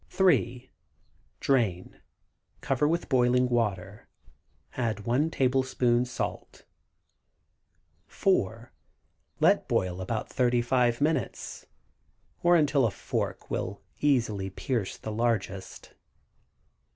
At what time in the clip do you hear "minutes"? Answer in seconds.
11.01-11.67